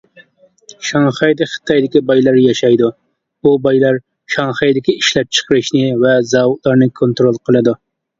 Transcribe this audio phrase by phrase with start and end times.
[0.91, 2.89] شاڭخەيدە خىتايدىكى بايلار ياشايدۇ،
[3.43, 3.99] ئۇ بايلار
[4.37, 7.77] شاڭخەيدىكى ئىشلەپچىقىرىشنى ۋە زاۋۇتلارنى كونترول قىلىدۇ.